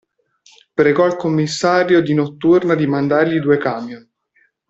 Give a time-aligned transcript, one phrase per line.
[0.73, 4.09] Pregò il commissario di notturna di mandargli due camion.